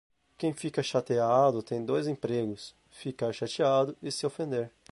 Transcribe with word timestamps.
Quem 0.35 0.51
fica 0.51 0.81
chateado 0.81 1.61
tem 1.61 1.85
dois 1.85 2.07
empregos: 2.07 2.73
ficar 2.89 3.31
chateado 3.33 3.95
e 4.01 4.11
se 4.11 4.25
ofender. 4.25 4.71